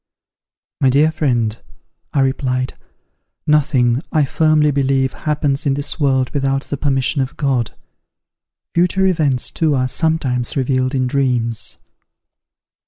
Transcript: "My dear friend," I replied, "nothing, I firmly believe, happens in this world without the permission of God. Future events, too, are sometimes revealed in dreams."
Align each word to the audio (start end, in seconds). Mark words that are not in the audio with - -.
"My 0.79 0.89
dear 0.89 1.11
friend," 1.11 1.55
I 2.11 2.21
replied, 2.21 2.73
"nothing, 3.45 4.01
I 4.11 4.25
firmly 4.25 4.71
believe, 4.71 5.13
happens 5.13 5.67
in 5.67 5.75
this 5.75 5.99
world 5.99 6.31
without 6.31 6.63
the 6.63 6.75
permission 6.77 7.21
of 7.21 7.37
God. 7.37 7.75
Future 8.73 9.05
events, 9.05 9.51
too, 9.51 9.75
are 9.75 9.87
sometimes 9.87 10.57
revealed 10.57 10.95
in 10.95 11.05
dreams." 11.05 11.77